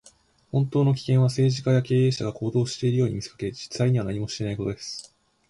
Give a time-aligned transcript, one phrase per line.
[0.51, 5.15] 本当の危険は、政治家や経営者が行動しているように見せかけ、実際には何もしていないことです。